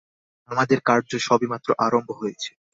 আমাদের 0.49 0.79
কার্য 0.81 1.11
সবেমাত্র 1.19 1.69
আরম্ভ 1.85 2.09
হয়েছে। 2.21 2.51